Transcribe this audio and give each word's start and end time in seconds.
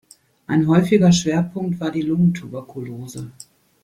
Ein 0.47 0.67
häufiger 0.67 1.11
Schwerpunkt 1.11 1.79
war 1.79 1.91
die 1.91 2.01
Lungentuberkulose. 2.01 3.29